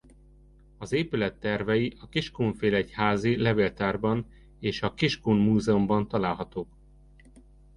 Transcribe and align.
Az 0.77 0.91
épület 0.91 1.39
tervei 1.39 1.97
a 2.01 2.09
kiskunfélegyházi 2.09 3.37
levéltárban 3.41 4.27
és 4.59 4.81
a 4.81 4.93
Kiskun 4.93 5.37
Múzeumban 5.37 6.07
találhatók. 6.07 6.77